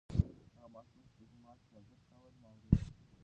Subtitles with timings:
[0.53, 2.85] هغه ماشوم چې په جومات کې اودس کاوه زما ورور و.